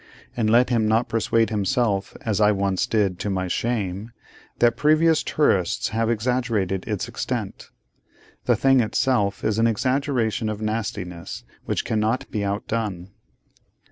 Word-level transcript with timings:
And 0.35 0.49
let 0.49 0.71
him 0.71 0.87
not 0.87 1.09
persuade 1.09 1.51
himself 1.51 2.17
(as 2.21 2.41
I 2.41 2.51
once 2.51 2.87
did, 2.87 3.19
to 3.19 3.29
my 3.29 3.47
shame) 3.47 4.13
that 4.57 4.75
previous 4.75 5.21
tourists 5.21 5.89
have 5.89 6.09
exaggerated 6.09 6.87
its 6.87 7.07
extent. 7.07 7.69
The 8.45 8.55
thing 8.55 8.79
itself 8.79 9.43
is 9.43 9.59
an 9.59 9.67
exaggeration 9.67 10.49
of 10.49 10.59
nastiness, 10.59 11.43
which 11.65 11.85
cannot 11.85 12.25
be 12.31 12.43
outdone. 12.43 13.11